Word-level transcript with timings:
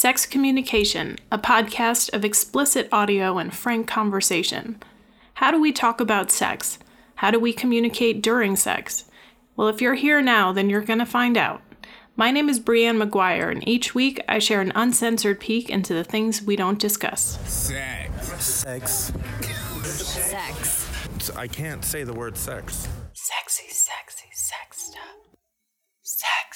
Sex 0.00 0.24
Communication, 0.24 1.18
a 1.30 1.36
podcast 1.36 2.14
of 2.14 2.24
explicit 2.24 2.88
audio 2.90 3.36
and 3.36 3.54
frank 3.54 3.86
conversation. 3.86 4.82
How 5.34 5.50
do 5.50 5.60
we 5.60 5.72
talk 5.72 6.00
about 6.00 6.30
sex? 6.30 6.78
How 7.16 7.30
do 7.30 7.38
we 7.38 7.52
communicate 7.52 8.22
during 8.22 8.56
sex? 8.56 9.04
Well, 9.56 9.68
if 9.68 9.82
you're 9.82 9.96
here 9.96 10.22
now, 10.22 10.54
then 10.54 10.70
you're 10.70 10.80
going 10.80 11.00
to 11.00 11.04
find 11.04 11.36
out. 11.36 11.60
My 12.16 12.30
name 12.30 12.48
is 12.48 12.58
Brianne 12.58 13.06
McGuire, 13.06 13.52
and 13.52 13.68
each 13.68 13.94
week 13.94 14.24
I 14.26 14.38
share 14.38 14.62
an 14.62 14.72
uncensored 14.74 15.38
peek 15.38 15.68
into 15.68 15.92
the 15.92 16.02
things 16.02 16.40
we 16.40 16.56
don't 16.56 16.78
discuss. 16.78 17.38
Sex. 17.46 18.42
Sex. 18.42 19.12
Sex. 19.84 21.30
I 21.36 21.46
can't 21.46 21.84
say 21.84 22.04
the 22.04 22.14
word 22.14 22.38
sex. 22.38 22.88
Sexy, 23.12 23.68
sexy, 23.68 24.28
sex 24.32 24.82
stuff. 24.82 25.02
Sex. 26.00 26.49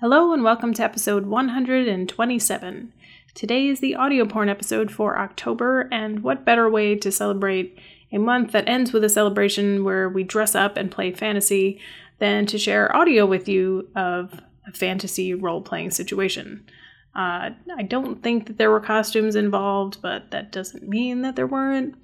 Hello, 0.00 0.32
and 0.32 0.42
welcome 0.42 0.72
to 0.72 0.82
episode 0.82 1.26
127. 1.26 2.92
Today 3.34 3.66
is 3.66 3.80
the 3.80 3.94
audio 3.96 4.24
porn 4.24 4.48
episode 4.48 4.90
for 4.90 5.18
October, 5.18 5.90
and 5.92 6.22
what 6.22 6.46
better 6.46 6.70
way 6.70 6.96
to 6.96 7.12
celebrate 7.12 7.78
a 8.10 8.16
month 8.16 8.52
that 8.52 8.66
ends 8.66 8.94
with 8.94 9.04
a 9.04 9.10
celebration 9.10 9.84
where 9.84 10.08
we 10.08 10.24
dress 10.24 10.54
up 10.54 10.78
and 10.78 10.90
play 10.90 11.12
fantasy 11.12 11.78
than 12.18 12.46
to 12.46 12.56
share 12.56 12.96
audio 12.96 13.26
with 13.26 13.46
you 13.46 13.90
of 13.94 14.40
a 14.66 14.72
fantasy 14.72 15.34
role 15.34 15.60
playing 15.60 15.90
situation. 15.90 16.64
Uh, 17.14 17.50
I 17.76 17.82
don't 17.86 18.22
think 18.22 18.46
that 18.46 18.56
there 18.56 18.70
were 18.70 18.80
costumes 18.80 19.36
involved, 19.36 19.98
but 20.00 20.30
that 20.30 20.50
doesn't 20.50 20.88
mean 20.88 21.20
that 21.20 21.36
there 21.36 21.46
weren't. 21.46 21.94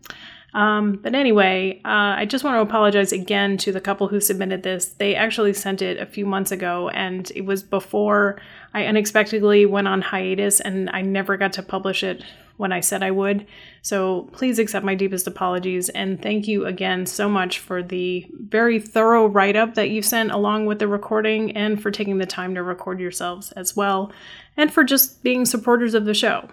Um, 0.57 0.99
but 1.03 1.15
anyway, 1.15 1.83
uh, 1.85 2.17
I 2.17 2.25
just 2.25 2.43
want 2.43 2.57
to 2.57 2.63
apologize 2.63 3.13
again 3.13 3.59
to 3.59 3.73
the 3.73 3.81
couple 3.81 4.09
who 4.09 4.21
submitted 4.21 4.63
this. 4.63 4.87
They 4.87 5.15
actually 5.15 5.53
sent 5.53 5.83
it 5.83 6.01
a 6.01 6.07
few 6.07 6.25
months 6.25 6.51
ago, 6.51 6.89
and 6.89 7.31
it 7.37 7.43
was 7.43 7.63
before 7.63 8.41
I 8.73 8.87
unexpectedly 8.87 9.67
went 9.67 9.87
on 9.87 10.01
hiatus, 10.01 10.61
and 10.61 10.89
I 10.95 11.03
never 11.03 11.37
got 11.37 11.53
to 11.55 11.63
publish 11.63 12.03
it 12.03 12.25
when 12.57 12.73
I 12.73 12.81
said 12.81 13.03
I 13.03 13.11
would. 13.11 13.47
So 13.83 14.31
please 14.33 14.59
accept 14.59 14.83
my 14.83 14.95
deepest 14.95 15.27
apologies, 15.27 15.91
and 15.91 16.23
thank 16.23 16.49
you 16.49 16.65
again 16.65 17.05
so 17.05 17.29
much 17.29 17.59
for 17.59 17.83
the 17.83 18.27
very 18.33 18.81
thorough 18.81 19.27
write 19.27 19.57
up 19.57 19.75
that 19.75 19.91
you 19.91 20.01
sent 20.01 20.31
along 20.31 20.65
with 20.65 20.79
the 20.79 20.89
recording, 20.89 21.55
and 21.55 21.83
for 21.83 21.91
taking 21.91 22.17
the 22.17 22.25
time 22.25 22.55
to 22.55 22.63
record 22.63 22.99
yourselves 22.99 23.53
as 23.53 23.77
well, 23.77 24.11
and 24.57 24.73
for 24.73 24.85
just 24.85 25.23
being 25.23 25.45
supporters 25.45 25.93
of 25.93 26.07
the 26.07 26.15
show. 26.15 26.49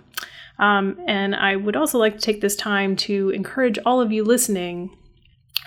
Um, 0.59 0.99
and 1.07 1.35
I 1.35 1.55
would 1.55 1.75
also 1.75 1.97
like 1.97 2.15
to 2.15 2.21
take 2.21 2.41
this 2.41 2.55
time 2.55 2.95
to 2.97 3.29
encourage 3.31 3.79
all 3.85 3.99
of 3.99 4.11
you 4.11 4.23
listening 4.23 4.95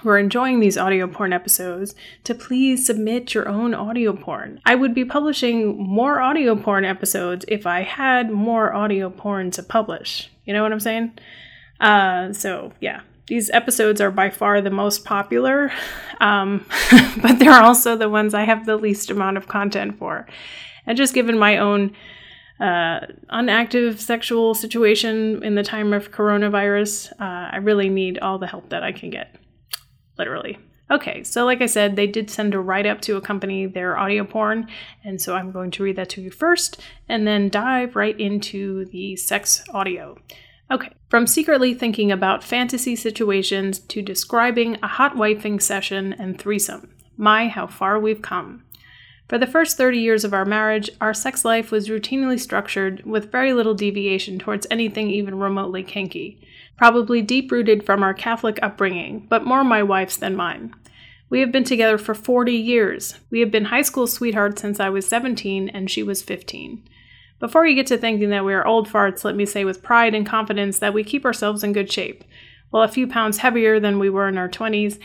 who 0.03 0.11
are 0.11 0.19
enjoying 0.19 0.61
these 0.61 0.77
audio 0.77 1.07
porn 1.07 1.33
episodes 1.33 1.95
to 2.25 2.35
please 2.35 2.87
submit 2.87 3.35
your 3.35 3.49
own 3.49 3.75
audio 3.75 4.13
porn. 4.13 4.61
I 4.65 4.75
would 4.75 4.95
be 4.95 5.05
publishing 5.05 5.77
more 5.79 6.21
audio 6.21 6.55
porn 6.55 6.85
episodes 6.85 7.45
if 7.49 7.67
I 7.67 7.83
had 7.83 8.31
more 8.31 8.75
audio 8.75 9.11
porn 9.11 9.51
to 9.53 9.63
publish. 9.63 10.31
You 10.45 10.53
know 10.53 10.63
what 10.63 10.73
I'm 10.73 10.81
saying? 10.81 11.19
Uh, 11.81 12.33
so, 12.33 12.73
yeah. 12.81 13.01
These 13.27 13.51
episodes 13.51 14.01
are 14.01 14.13
by 14.13 14.31
far 14.31 14.61
the 14.61 14.71
most 14.71 15.05
popular, 15.05 15.73
um, 16.21 16.65
but 17.23 17.39
they're 17.39 17.63
also 17.63 17.97
the 17.97 18.09
ones 18.09 18.35
I 18.35 18.45
have 18.45 18.67
the 18.67 18.77
least 18.77 19.11
amount 19.11 19.37
of 19.37 19.49
content 19.49 19.99
for. 19.99 20.29
And 20.87 20.97
just 20.97 21.15
given 21.15 21.37
my 21.37 21.59
own 21.59 21.97
uh, 22.61 23.01
unactive 23.31 23.99
sexual 23.99 24.55
situation 24.55 25.43
in 25.43 25.55
the 25.55 25.63
time 25.63 25.93
of 25.93 26.11
coronavirus, 26.11 27.13
uh, 27.21 27.51
I 27.53 27.57
really 27.57 27.89
need 27.89 28.19
all 28.19 28.39
the 28.39 28.47
help 28.47 28.71
that 28.71 28.83
I 28.83 28.93
can 28.93 29.11
get. 29.11 29.37
Literally. 30.19 30.59
Okay, 30.89 31.25
so 31.25 31.45
like 31.45 31.61
I 31.61 31.67
said, 31.67 31.97
they 31.97 32.07
did 32.07 32.31
send 32.31 32.55
a 32.55 32.61
write 32.61 32.87
up 32.87 33.01
to 33.03 33.17
accompany 33.17 33.67
their 33.67 33.99
audio 33.99 34.25
porn, 34.25 34.69
and 35.03 35.21
so 35.21 35.35
I'm 35.35 35.51
going 35.51 35.73
to 35.73 35.83
read 35.83 35.97
that 35.97 36.11
to 36.11 36.23
you 36.23 36.31
first 36.31 36.81
and 37.09 37.27
then 37.27 37.49
dive 37.49 37.97
right 37.97 38.19
into 38.19 38.85
the 38.87 39.17
sex 39.17 39.65
audio. 39.75 40.17
Okay, 40.71 40.93
from 41.09 41.27
secretly 41.27 41.75
thinking 41.75 42.13
about 42.13 42.45
fantasy 42.45 42.95
situations 42.95 43.81
to 43.81 44.01
describing 44.01 44.79
a 44.83 44.87
hot 44.87 45.17
wifing 45.17 45.61
session 45.61 46.13
and 46.13 46.39
threesome. 46.39 46.95
My, 47.17 47.49
how 47.49 47.67
far 47.67 47.99
we've 47.99 48.23
come. 48.23 48.63
For 49.29 49.39
the 49.39 49.47
first 49.47 49.77
30 49.77 49.99
years 49.99 50.25
of 50.25 50.33
our 50.33 50.45
marriage, 50.45 50.89
our 51.01 51.13
sex 51.13 51.45
life 51.45 51.73
was 51.73 51.89
routinely 51.89 52.39
structured 52.39 53.05
with 53.05 53.33
very 53.33 53.53
little 53.53 53.75
deviation 53.75 54.39
towards 54.39 54.69
anything 54.71 55.11
even 55.11 55.39
remotely 55.39 55.83
kinky, 55.83 56.39
probably 56.77 57.23
deep 57.23 57.51
rooted 57.51 57.85
from 57.85 58.05
our 58.05 58.15
Catholic 58.15 58.61
upbringing, 58.63 59.27
but 59.29 59.45
more 59.45 59.65
my 59.65 59.83
wife's 59.83 60.17
than 60.17 60.37
mine. 60.37 60.73
We 61.29 61.41
have 61.41 61.51
been 61.51 61.65
together 61.65 61.99
for 61.99 62.15
40 62.15 62.53
years. 62.53 63.17
We 63.31 63.41
have 63.41 63.51
been 63.51 63.65
high 63.65 63.83
school 63.83 64.07
sweethearts 64.07 64.63
since 64.63 64.79
I 64.79 64.91
was 64.91 65.09
17 65.09 65.69
and 65.71 65.91
she 65.91 66.05
was 66.05 66.23
15. 66.23 66.89
Before 67.41 67.67
you 67.67 67.75
get 67.75 67.89
to 67.89 67.99
thinking 67.99 68.31
that 68.31 68.45
we 68.45 68.55
are 68.55 68.67
old 68.67 68.89
farts, 68.89 69.25
let 69.25 69.35
me 69.35 69.45
say 69.45 69.65
with 69.65 69.83
pride 69.83 70.15
and 70.15 70.25
confidence 70.25 70.79
that 70.79 70.95
we 70.95 71.03
keep 71.03 71.25
ourselves 71.25 71.65
in 71.65 71.73
good 71.73 71.93
shape. 71.93 72.23
While 72.71 72.85
a 72.85 72.89
few 72.89 73.09
pounds 73.09 73.39
heavier 73.39 73.81
than 73.81 73.99
we 73.99 74.09
were 74.09 74.29
in 74.29 74.39
our 74.39 74.49
20s, 74.49 75.01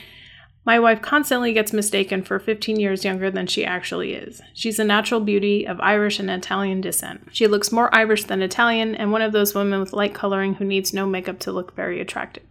my 0.64 0.80
wife 0.80 1.02
constantly 1.02 1.54
gets 1.54 1.74
mistaken 1.74 2.22
for 2.22 2.38
15 2.40 2.80
years 2.80 3.04
younger 3.04 3.32
than 3.32 3.48
she 3.48 3.66
actually 3.66 4.14
is. 4.14 4.42
She's 4.54 4.78
a 4.78 4.84
natural 4.84 5.20
beauty 5.20 5.66
of 5.66 5.80
Irish 5.82 6.20
and 6.20 6.30
Italian 6.30 6.82
descent. 6.82 7.30
She 7.32 7.48
looks 7.48 7.72
more 7.72 7.94
Irish 7.94 8.26
than 8.26 8.44
Italian, 8.44 8.94
and 8.94 9.12
one 9.12 9.24
of 9.24 9.32
those 9.32 9.56
women 9.56 9.80
with 9.80 9.94
light 9.94 10.14
coloring 10.14 10.56
who 10.56 10.66
needs 10.66 10.94
no 10.94 11.08
makeup 11.08 11.40
to 11.40 11.52
look 11.52 11.76
very 11.76 12.00
attractive. 12.00 12.44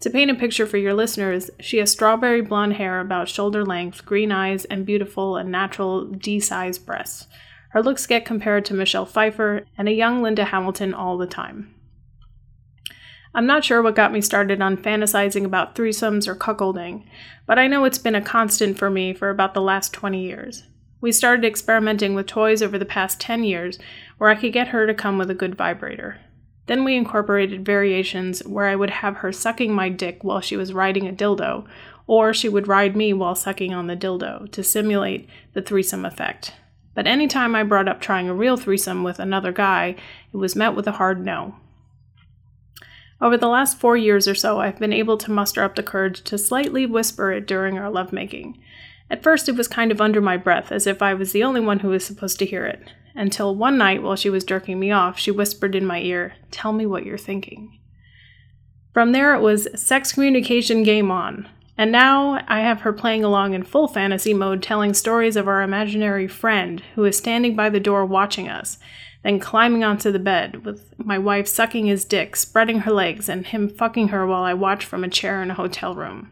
To 0.00 0.10
paint 0.10 0.30
a 0.30 0.34
picture 0.34 0.66
for 0.66 0.78
your 0.78 0.94
listeners, 0.94 1.50
she 1.60 1.78
has 1.78 1.92
strawberry 1.92 2.40
blonde 2.40 2.74
hair 2.74 3.00
about 3.00 3.28
shoulder 3.28 3.64
length, 3.64 4.06
green 4.06 4.32
eyes, 4.32 4.64
and 4.64 4.86
beautiful 4.86 5.36
and 5.36 5.50
natural 5.50 6.06
D 6.06 6.40
size 6.40 6.78
breasts. 6.78 7.26
Her 7.70 7.82
looks 7.82 8.06
get 8.06 8.24
compared 8.24 8.64
to 8.66 8.74
Michelle 8.74 9.06
Pfeiffer 9.06 9.66
and 9.76 9.88
a 9.88 9.92
young 9.92 10.22
Linda 10.22 10.44
Hamilton 10.44 10.94
all 10.94 11.18
the 11.18 11.26
time. 11.26 11.73
I'm 13.36 13.46
not 13.46 13.64
sure 13.64 13.82
what 13.82 13.96
got 13.96 14.12
me 14.12 14.20
started 14.20 14.62
on 14.62 14.76
fantasizing 14.76 15.44
about 15.44 15.74
threesomes 15.74 16.28
or 16.28 16.36
cuckolding, 16.36 17.04
but 17.46 17.58
I 17.58 17.66
know 17.66 17.84
it's 17.84 17.98
been 17.98 18.14
a 18.14 18.22
constant 18.22 18.78
for 18.78 18.90
me 18.90 19.12
for 19.12 19.28
about 19.28 19.54
the 19.54 19.60
last 19.60 19.92
20 19.92 20.22
years. 20.22 20.62
We 21.00 21.10
started 21.10 21.44
experimenting 21.44 22.14
with 22.14 22.28
toys 22.28 22.62
over 22.62 22.78
the 22.78 22.84
past 22.84 23.20
10 23.20 23.42
years 23.42 23.78
where 24.18 24.30
I 24.30 24.36
could 24.36 24.52
get 24.52 24.68
her 24.68 24.86
to 24.86 24.94
come 24.94 25.18
with 25.18 25.30
a 25.30 25.34
good 25.34 25.56
vibrator. 25.56 26.20
Then 26.66 26.84
we 26.84 26.94
incorporated 26.94 27.64
variations 27.64 28.44
where 28.46 28.66
I 28.66 28.76
would 28.76 28.90
have 28.90 29.16
her 29.16 29.32
sucking 29.32 29.74
my 29.74 29.88
dick 29.88 30.22
while 30.22 30.40
she 30.40 30.56
was 30.56 30.72
riding 30.72 31.08
a 31.08 31.12
dildo, 31.12 31.66
or 32.06 32.32
she 32.32 32.48
would 32.48 32.68
ride 32.68 32.94
me 32.94 33.12
while 33.12 33.34
sucking 33.34 33.74
on 33.74 33.88
the 33.88 33.96
dildo 33.96 34.50
to 34.52 34.62
simulate 34.62 35.28
the 35.54 35.60
threesome 35.60 36.04
effect. 36.04 36.52
But 36.94 37.08
anytime 37.08 37.56
I 37.56 37.64
brought 37.64 37.88
up 37.88 38.00
trying 38.00 38.28
a 38.28 38.34
real 38.34 38.56
threesome 38.56 39.02
with 39.02 39.18
another 39.18 39.50
guy, 39.50 39.96
it 40.32 40.36
was 40.36 40.54
met 40.54 40.76
with 40.76 40.86
a 40.86 40.92
hard 40.92 41.24
no. 41.24 41.56
Over 43.20 43.36
the 43.36 43.48
last 43.48 43.78
four 43.78 43.96
years 43.96 44.26
or 44.26 44.34
so, 44.34 44.60
I've 44.60 44.78
been 44.78 44.92
able 44.92 45.16
to 45.18 45.30
muster 45.30 45.62
up 45.62 45.76
the 45.76 45.82
courage 45.82 46.22
to 46.24 46.36
slightly 46.36 46.86
whisper 46.86 47.32
it 47.32 47.46
during 47.46 47.78
our 47.78 47.90
lovemaking. 47.90 48.58
At 49.10 49.22
first, 49.22 49.48
it 49.48 49.56
was 49.56 49.68
kind 49.68 49.92
of 49.92 50.00
under 50.00 50.20
my 50.20 50.36
breath, 50.36 50.72
as 50.72 50.86
if 50.86 51.02
I 51.02 51.14
was 51.14 51.32
the 51.32 51.44
only 51.44 51.60
one 51.60 51.80
who 51.80 51.88
was 51.88 52.04
supposed 52.04 52.38
to 52.40 52.46
hear 52.46 52.64
it, 52.66 52.82
until 53.14 53.54
one 53.54 53.78
night 53.78 54.02
while 54.02 54.16
she 54.16 54.30
was 54.30 54.44
jerking 54.44 54.80
me 54.80 54.90
off, 54.90 55.18
she 55.18 55.30
whispered 55.30 55.74
in 55.74 55.86
my 55.86 56.00
ear, 56.00 56.34
Tell 56.50 56.72
me 56.72 56.86
what 56.86 57.06
you're 57.06 57.18
thinking. 57.18 57.78
From 58.92 59.12
there, 59.12 59.34
it 59.34 59.40
was 59.40 59.68
sex 59.74 60.12
communication 60.12 60.82
game 60.82 61.10
on. 61.10 61.48
And 61.76 61.90
now 61.90 62.44
I 62.46 62.60
have 62.60 62.82
her 62.82 62.92
playing 62.92 63.24
along 63.24 63.54
in 63.54 63.64
full 63.64 63.88
fantasy 63.88 64.32
mode, 64.32 64.62
telling 64.62 64.94
stories 64.94 65.36
of 65.36 65.48
our 65.48 65.62
imaginary 65.62 66.28
friend 66.28 66.82
who 66.94 67.04
is 67.04 67.16
standing 67.16 67.56
by 67.56 67.68
the 67.68 67.80
door 67.80 68.04
watching 68.04 68.48
us, 68.48 68.78
then 69.24 69.40
climbing 69.40 69.82
onto 69.82 70.12
the 70.12 70.18
bed, 70.18 70.64
with 70.64 70.94
my 70.98 71.18
wife 71.18 71.48
sucking 71.48 71.86
his 71.86 72.04
dick, 72.04 72.36
spreading 72.36 72.80
her 72.80 72.92
legs, 72.92 73.28
and 73.28 73.46
him 73.46 73.68
fucking 73.68 74.08
her 74.08 74.26
while 74.26 74.44
I 74.44 74.52
watch 74.54 74.84
from 74.84 75.02
a 75.02 75.08
chair 75.08 75.42
in 75.42 75.50
a 75.50 75.54
hotel 75.54 75.94
room. 75.94 76.30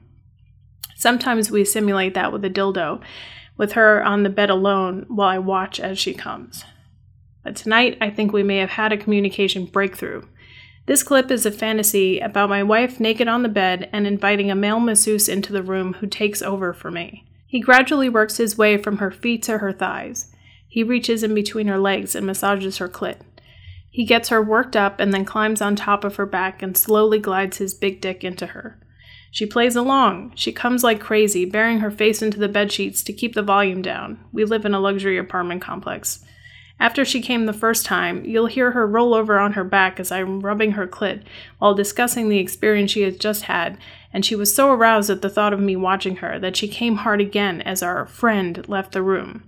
Sometimes 0.95 1.51
we 1.51 1.65
simulate 1.65 2.15
that 2.15 2.33
with 2.33 2.45
a 2.45 2.51
dildo, 2.51 3.01
with 3.57 3.73
her 3.73 4.05
on 4.05 4.23
the 4.23 4.31
bed 4.31 4.51
alone 4.51 5.07
while 5.09 5.29
I 5.29 5.39
watch 5.39 5.81
as 5.81 5.99
she 5.99 6.13
comes. 6.13 6.65
But 7.43 7.57
tonight, 7.57 7.97
I 8.01 8.11
think 8.11 8.33
we 8.33 8.43
may 8.43 8.59
have 8.59 8.71
had 8.71 8.93
a 8.93 8.99
communication 8.99 9.65
breakthrough. 9.65 10.23
This 10.87 11.03
clip 11.03 11.31
is 11.31 11.47
a 11.47 11.51
fantasy 11.51 12.21
about 12.21 12.51
my 12.51 12.63
wife 12.63 13.01
naked 13.01 13.27
on 13.27 13.43
the 13.43 13.49
bed 13.49 13.89
and 13.93 14.07
inviting 14.07 14.51
a 14.51 14.55
male 14.55 14.81
masseuse 14.81 15.29
into 15.29 15.53
the 15.53 15.63
room 15.63 15.95
who 15.95 16.07
takes 16.07 16.43
over 16.43 16.73
for 16.75 16.91
me. 16.91 17.25
He 17.47 17.61
gradually 17.61 18.09
works 18.09 18.37
his 18.37 18.59
way 18.59 18.77
from 18.77 18.99
her 18.99 19.11
feet 19.11 19.43
to 19.45 19.59
her 19.59 19.73
thighs. 19.73 20.32
He 20.73 20.83
reaches 20.83 21.23
in 21.23 21.35
between 21.35 21.67
her 21.67 21.79
legs 21.79 22.15
and 22.15 22.25
massages 22.25 22.79
her 22.79 22.89
clit. 22.89 23.19
He 23.91 24.07
gets 24.07 24.31
her 24.31 24.41
worked 24.41 24.75
up 24.75 25.01
and 25.01 25.13
then 25.13 25.27
climbs 25.27 25.61
on 25.61 25.77
top 25.77 26.03
of 26.03 26.17
her 26.17 26.25
back 26.25 26.63
and 26.63 26.75
slowly 26.75 27.19
glides 27.19 27.59
his 27.59 27.75
big 27.75 28.01
dick 28.01 28.25
into 28.25 28.47
her. 28.47 28.81
She 29.31 29.45
plays 29.45 29.77
along. 29.77 30.33
She 30.35 30.51
comes 30.51 30.83
like 30.83 30.99
crazy, 30.99 31.45
burying 31.45 31.81
her 31.81 31.91
face 31.91 32.23
into 32.23 32.39
the 32.39 32.49
bed 32.49 32.73
sheets 32.73 33.03
to 33.03 33.13
keep 33.13 33.35
the 33.35 33.43
volume 33.43 33.83
down. 33.83 34.25
We 34.33 34.47
live 34.47 34.65
in 34.65 34.73
a 34.73 34.81
luxury 34.81 35.19
apartment 35.19 35.61
complex. 35.61 36.25
After 36.81 37.05
she 37.05 37.21
came 37.21 37.45
the 37.45 37.53
first 37.53 37.85
time, 37.85 38.25
you'll 38.25 38.47
hear 38.47 38.71
her 38.71 38.87
roll 38.87 39.13
over 39.13 39.39
on 39.39 39.53
her 39.53 39.65
back 39.65 40.01
as 40.01 40.11
I'm 40.11 40.41
rubbing 40.41 40.73
her 40.73 40.87
clit 40.87 41.23
while 41.59 41.75
discussing 41.75 42.31
the 42.31 42.39
experience 42.39 42.91
she 42.91 43.03
had 43.03 43.21
just 43.21 43.43
had, 43.43 43.77
and 44.11 44.25
she 44.25 44.35
was 44.35 44.55
so 44.55 44.73
aroused 44.73 45.11
at 45.11 45.21
the 45.21 45.29
thought 45.29 45.53
of 45.53 45.61
me 45.61 45.77
watching 45.77 46.17
her 46.17 46.39
that 46.39 46.57
she 46.57 46.67
came 46.67 46.97
hard 46.97 47.21
again 47.21 47.61
as 47.61 47.83
our 47.83 48.07
friend 48.07 48.67
left 48.71 48.93
the 48.93 49.03
room. 49.03 49.43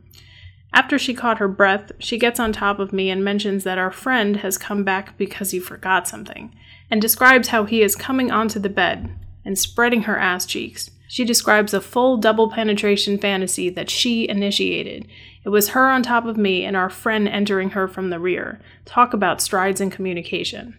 After 0.75 0.99
she 0.99 1.15
caught 1.15 1.39
her 1.39 1.47
breath, 1.47 1.93
she 2.01 2.19
gets 2.19 2.41
on 2.41 2.53
top 2.53 2.81
of 2.81 2.93
me 2.93 3.09
and 3.09 3.25
mentions 3.25 3.63
that 3.63 3.79
our 3.79 3.93
friend 3.93 4.39
has 4.39 4.59
come 4.59 4.83
back 4.83 5.17
because 5.17 5.53
he 5.53 5.61
forgot 5.61 6.09
something, 6.09 6.53
and 6.91 7.01
describes 7.01 7.49
how 7.49 7.63
he 7.65 7.81
is 7.81 7.95
coming 7.95 8.33
onto 8.33 8.59
the 8.59 8.69
bed 8.69 9.09
and 9.45 9.57
spreading 9.57 10.03
her 10.03 10.19
ass 10.19 10.45
cheeks. 10.45 10.91
She 11.07 11.25
describes 11.25 11.75
a 11.75 11.81
full 11.81 12.17
double 12.17 12.51
penetration 12.51 13.19
fantasy 13.19 13.71
that 13.71 13.89
she 13.89 14.29
initiated. 14.29 15.07
It 15.45 15.51
was 15.51 15.69
her 15.71 15.89
on 15.89 16.03
top 16.03 16.27
of 16.27 16.37
me 16.37 16.65
and 16.65 16.77
our 16.77 16.91
friend 16.91 17.29
entering 17.29 17.71
her 17.71 17.87
from 17.87 18.11
the 18.11 18.19
rear. 18.19 18.61
Talk 18.85 19.15
about 19.15 19.41
strides 19.41 19.81
in 19.81 19.91
communication. 19.91 20.77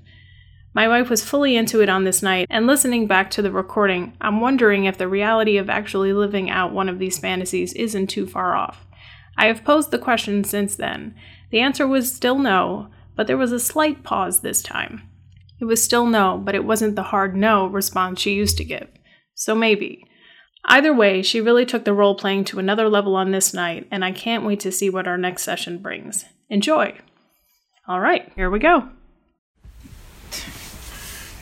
My 0.74 0.90
wife 0.90 1.10
was 1.10 1.24
fully 1.24 1.56
into 1.56 1.82
it 1.82 1.88
on 1.88 2.04
this 2.04 2.22
night, 2.22 2.48
and 2.50 2.68
listening 2.68 3.08
back 3.08 3.32
to 3.32 3.42
the 3.42 3.50
recording, 3.50 4.12
I'm 4.20 4.42
wondering 4.42 4.84
if 4.84 4.98
the 4.98 5.08
reality 5.08 5.56
of 5.56 5.70
actually 5.70 6.12
living 6.12 6.50
out 6.50 6.74
one 6.74 6.90
of 6.90 7.00
these 7.00 7.18
fantasies 7.18 7.72
isn't 7.72 8.08
too 8.08 8.28
far 8.28 8.58
off. 8.58 8.86
I 9.38 9.48
have 9.48 9.64
posed 9.64 9.92
the 9.92 10.00
question 10.00 10.44
since 10.44 10.76
then. 10.76 11.16
The 11.52 11.60
answer 11.60 11.88
was 11.88 12.14
still 12.14 12.40
no, 12.40 12.90
but 13.16 13.28
there 13.28 13.38
was 13.38 13.52
a 13.52 13.60
slight 13.60 14.04
pause 14.04 14.40
this 14.42 14.62
time. 14.62 15.04
It 15.60 15.66
was 15.66 15.84
still 15.84 16.06
no, 16.06 16.38
but 16.38 16.56
it 16.56 16.66
wasn't 16.66 16.96
the 16.96 17.04
hard 17.04 17.36
no 17.36 17.66
response 17.68 18.20
she 18.20 18.34
used 18.34 18.58
to 18.58 18.66
give. 18.66 18.88
So 19.34 19.56
maybe. 19.56 20.06
Either 20.66 20.94
way, 20.94 21.22
she 21.22 21.40
really 21.40 21.66
took 21.66 21.86
the 21.86 21.94
role 21.94 22.16
playing 22.16 22.44
to 22.46 22.60
another 22.60 22.90
level 22.90 23.16
on 23.16 23.32
this 23.32 23.54
night, 23.54 23.88
and 23.92 24.04
I 24.04 24.12
can't 24.12 24.46
wait 24.46 24.60
to 24.62 24.72
see 24.72 24.90
what 24.90 25.08
our 25.08 25.18
next 25.18 25.44
session 25.44 25.78
brings. 25.78 26.26
Enjoy! 26.50 26.98
All 27.88 28.00
right, 28.00 28.32
here 28.36 28.50
we 28.50 28.60
go. 28.60 28.90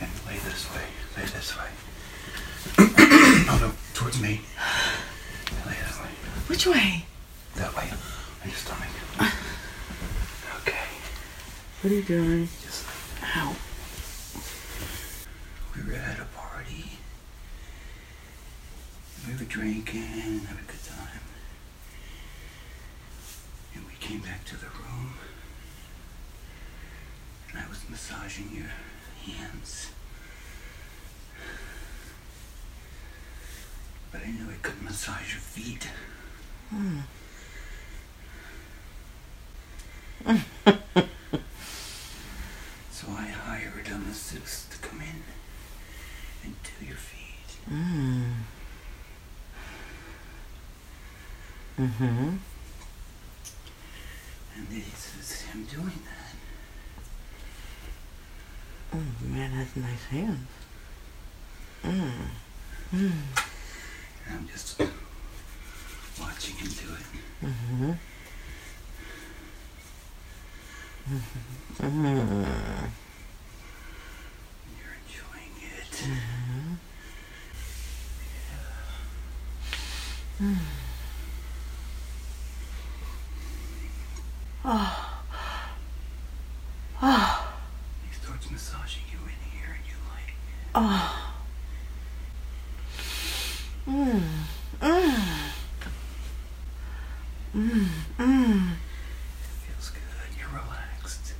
And 0.00 0.10
lay 0.26 0.38
this 0.44 0.70
way. 0.74 0.82
Lay 1.16 1.24
this 1.24 1.56
way. 1.56 1.64
oh 3.48 3.58
no, 3.60 3.72
towards 3.94 4.20
me. 4.20 4.42
Lay 5.66 5.72
that 5.72 6.02
way. 6.02 6.10
Which 6.46 6.66
way? 6.66 7.06
That 7.56 7.74
way. 7.76 7.88
On 8.42 8.48
your 8.48 8.56
stomach. 8.56 8.88
Okay. 10.66 10.86
What 11.82 11.92
are 11.92 11.96
you 11.96 12.02
doing? 12.02 12.48
Just 12.62 12.86
Ow. 13.36 13.54
we 15.76 15.82
were 15.82 15.98
at 15.98 16.18
a 16.18 16.24
party. 16.36 16.92
We 19.28 19.34
were 19.34 19.44
drinking, 19.44 20.00
having 20.00 20.64
a 20.64 20.70
good 20.70 20.84
time. 20.84 21.20
And 23.74 23.84
we 23.86 23.92
came 24.00 24.20
back 24.20 24.44
to 24.46 24.56
the 24.56 24.66
room. 24.66 25.14
And 27.50 27.58
I 27.58 27.68
was 27.68 27.80
massaging 27.90 28.50
your 28.54 28.72
hands. 29.36 29.90
But 34.12 34.22
I 34.22 34.30
knew 34.30 34.48
I 34.50 34.56
couldn't 34.62 34.84
massage 34.84 35.32
your 35.34 35.40
feet. 35.42 35.88
Hmm. 36.70 37.00
so 42.90 43.06
I 43.10 43.26
hired 43.26 43.88
a 43.88 43.98
masseuse 43.98 44.66
to 44.70 44.78
come 44.78 45.02
in 45.02 45.22
and 46.42 46.54
do 46.62 46.86
your 46.86 46.96
feet. 46.96 47.58
Mm. 47.70 48.32
Mm-hmm. 51.78 52.36
And 54.56 54.68
this 54.70 55.14
is 55.20 55.42
him 55.42 55.64
doing 55.64 56.00
that. 56.06 56.34
Oh, 58.94 59.26
man 59.28 59.50
has 59.50 59.76
nice 59.76 60.04
hands. 60.06 60.48
And 61.82 63.12
I'm 64.30 64.48
just 64.48 64.80
watching 66.18 66.56
him 66.56 66.68
do 66.68 66.94
it. 66.94 67.46
Mm-hmm. 67.46 67.92
You're 74.78 74.96
enjoying 75.04 75.54
it. 75.60 75.94
Yeah. 76.00 76.76
Hmm. 80.38 80.54
Oh. 84.64 85.20
Oh. 87.02 87.54
He 88.08 88.14
starts 88.14 88.50
massaging 88.50 89.02
you 89.12 89.18
in 89.18 89.40
here 89.52 89.76
and 89.76 89.84
you 89.86 89.98
like 90.08 90.30
it. 90.30 90.38
Feels 99.66 99.90
good. 99.90 100.00
You're 100.38 100.48
relaxed. 100.48 101.34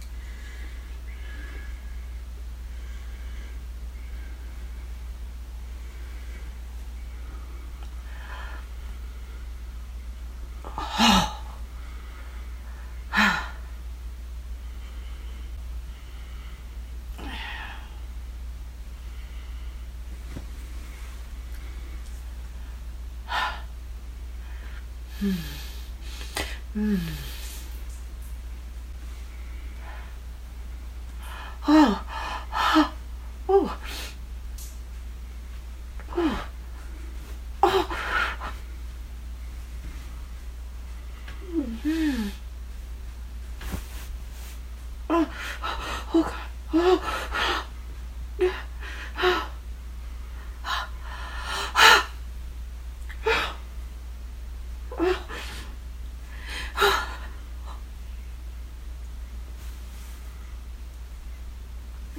Oh. 25.23 26.97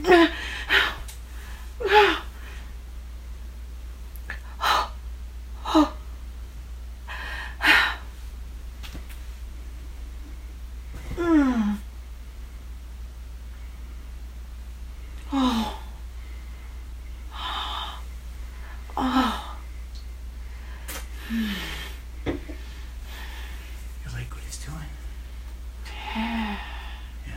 You 0.06 0.12
like 24.14 24.32
what 24.32 24.44
he's 24.46 24.58
doing? 24.58 24.78
Yeah. 26.16 26.58
Yeah. 27.28 27.34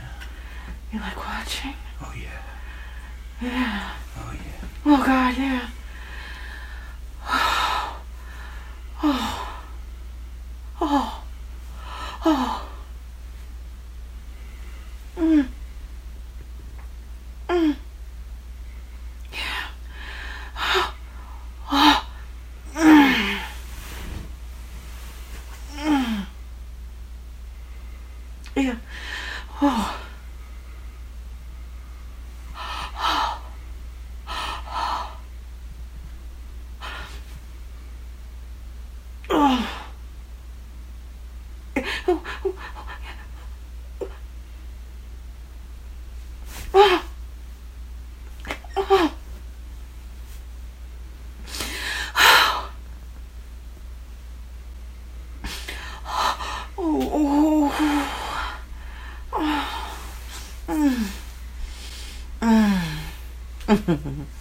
You 0.93 0.99
like 0.99 1.17
watching? 1.17 1.73
Oh 3.41 3.45
yeah. 3.45 3.51
Yeah. 3.51 3.91
Oh 4.17 4.33
yeah. 4.33 4.67
Oh 4.85 5.03
God, 5.05 5.37
yeah. 5.37 5.69
Oh. 9.01 9.63
Oh. 10.81 11.23
Oh. 12.25 12.69
Mm. 15.17 15.47
Mm. 17.49 17.75
Yeah. 19.31 19.67
Oh. 21.71 22.05
Mm. 22.75 23.39
Mm. 25.77 26.25
Yeah. 28.55 28.75
Oh. 29.61 29.95
Oh. 30.01 30.08
Mm-hmm. 63.79 64.38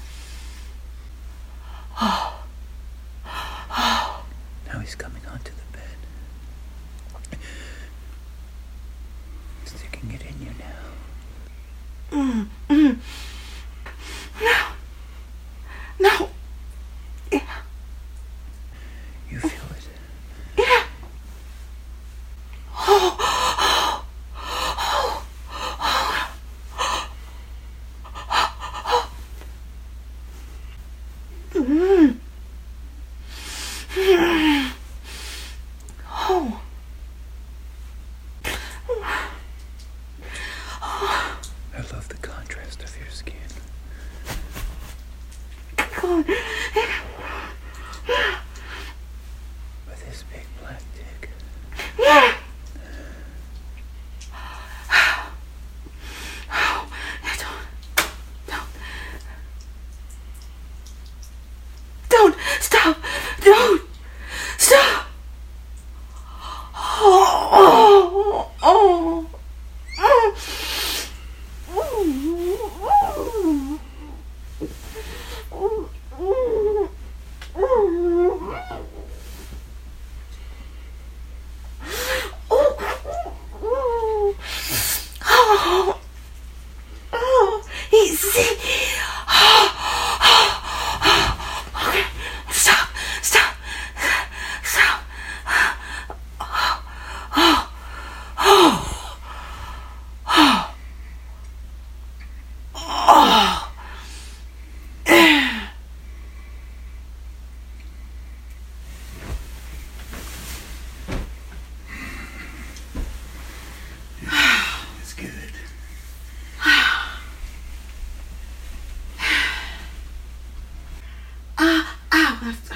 black 50.61 50.83
dick. 50.95 51.28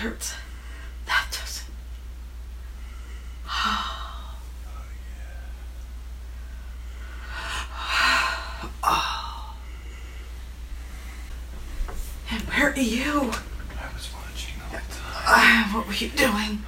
hurts. 0.03 0.35
That 1.07 1.27
doesn't. 1.31 1.71
Oh. 3.49 3.89
Oh, 8.85 9.55
And 12.33 12.43
where 12.43 12.71
are 12.71 12.77
you? 12.77 13.13
I 13.13 13.93
was 13.95 14.11
watching 14.13 14.59
the 14.73 14.79
time. 14.93 15.71
Uh, 15.71 15.77
what 15.77 15.87
were 15.87 15.95
you 15.95 16.09
doing? 16.09 16.65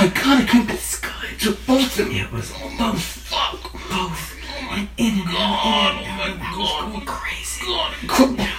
My 0.00 0.06
god, 0.08 0.48
I 0.48 0.66
It's 0.72 0.98
good. 0.98 1.40
to 1.40 1.52
both 1.66 1.98
of 1.98 2.10
you. 2.10 2.24
It 2.24 2.32
was 2.32 2.50
Oh 2.56 2.74
both. 2.78 3.02
fuck! 3.02 3.60
Both. 3.90 4.34
Oh 4.48 4.72
and 4.72 4.88
in 4.96 5.18
and 5.20 5.28
out, 5.36 6.00
in 6.00 6.08
and 6.08 6.08
out. 6.08 6.16
Oh 6.16 6.24
and 6.24 6.42
I 6.42 6.56
was 6.56 6.70
going 6.88 7.02
oh 7.02 7.12
crazy. 7.12 7.66
God. 8.08 8.49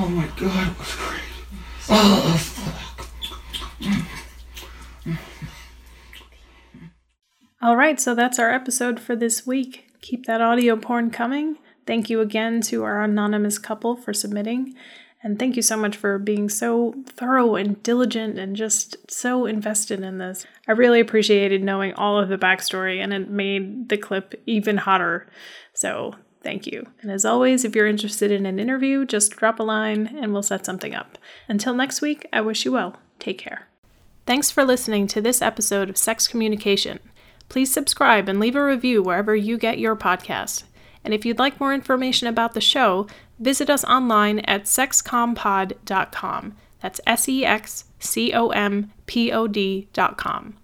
Oh 0.00 0.08
my 0.08 0.28
god, 0.36 0.70
it 0.70 0.78
was 0.78 0.94
crazy. 0.94 1.24
Oh 1.90 2.36
fuck. 2.38 3.08
All 7.60 7.76
right, 7.76 7.98
so 7.98 8.14
that's 8.14 8.38
our 8.38 8.52
episode 8.52 9.00
for 9.00 9.16
this 9.16 9.44
week. 9.44 9.90
Keep 10.00 10.26
that 10.26 10.40
audio 10.40 10.76
porn 10.76 11.10
coming. 11.10 11.58
Thank 11.84 12.08
you 12.08 12.20
again 12.20 12.60
to 12.62 12.84
our 12.84 13.02
anonymous 13.02 13.58
couple 13.58 13.96
for 13.96 14.14
submitting. 14.14 14.74
And 15.20 15.36
thank 15.36 15.56
you 15.56 15.62
so 15.62 15.76
much 15.76 15.96
for 15.96 16.16
being 16.20 16.48
so 16.48 16.94
thorough 17.06 17.56
and 17.56 17.82
diligent 17.82 18.38
and 18.38 18.54
just 18.54 19.10
so 19.10 19.46
invested 19.46 20.00
in 20.00 20.18
this. 20.18 20.46
I 20.68 20.72
really 20.72 21.00
appreciated 21.00 21.64
knowing 21.64 21.92
all 21.94 22.20
of 22.20 22.28
the 22.28 22.38
backstory, 22.38 23.02
and 23.02 23.12
it 23.12 23.28
made 23.28 23.88
the 23.88 23.96
clip 23.96 24.40
even 24.46 24.76
hotter. 24.76 25.26
So 25.74 26.14
thank 26.42 26.66
you. 26.66 26.86
And 27.02 27.10
as 27.10 27.24
always, 27.24 27.64
if 27.64 27.74
you're 27.74 27.86
interested 27.86 28.30
in 28.30 28.46
an 28.46 28.58
interview, 28.58 29.04
just 29.04 29.32
drop 29.32 29.58
a 29.58 29.62
line 29.62 30.16
and 30.20 30.32
we'll 30.32 30.42
set 30.42 30.64
something 30.64 30.94
up. 30.94 31.18
Until 31.48 31.74
next 31.74 32.00
week, 32.00 32.26
I 32.32 32.40
wish 32.40 32.64
you 32.64 32.72
well. 32.72 32.96
Take 33.18 33.38
care. 33.38 33.68
Thanks 34.26 34.50
for 34.50 34.64
listening 34.64 35.06
to 35.08 35.20
this 35.20 35.40
episode 35.40 35.88
of 35.88 35.96
Sex 35.96 36.28
Communication. 36.28 37.00
Please 37.48 37.72
subscribe 37.72 38.28
and 38.28 38.38
leave 38.38 38.56
a 38.56 38.64
review 38.64 39.02
wherever 39.02 39.34
you 39.34 39.56
get 39.56 39.78
your 39.78 39.96
podcast. 39.96 40.64
And 41.04 41.14
if 41.14 41.24
you'd 41.24 41.38
like 41.38 41.60
more 41.60 41.72
information 41.72 42.28
about 42.28 42.52
the 42.52 42.60
show, 42.60 43.06
visit 43.38 43.70
us 43.70 43.84
online 43.84 44.40
at 44.40 44.64
sexcompod.com. 44.64 46.56
That's 46.80 47.00
S 47.06 47.28
E 47.28 47.44
X 47.44 47.84
C 47.98 48.32
O 48.34 48.48
M 48.50 48.92
P 49.06 49.32
O 49.32 49.46
D.com. 49.46 50.56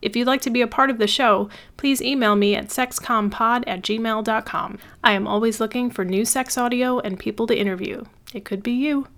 If 0.00 0.14
you'd 0.14 0.26
like 0.26 0.42
to 0.42 0.50
be 0.50 0.60
a 0.60 0.66
part 0.66 0.90
of 0.90 0.98
the 0.98 1.06
show, 1.06 1.48
please 1.76 2.00
email 2.00 2.36
me 2.36 2.54
at 2.54 2.68
sexcompod 2.68 3.64
at 3.66 3.82
gmail.com. 3.82 4.78
I 5.02 5.12
am 5.12 5.26
always 5.26 5.60
looking 5.60 5.90
for 5.90 6.04
new 6.04 6.24
sex 6.24 6.56
audio 6.56 7.00
and 7.00 7.18
people 7.18 7.46
to 7.48 7.58
interview. 7.58 8.04
It 8.32 8.44
could 8.44 8.62
be 8.62 8.72
you. 8.72 9.08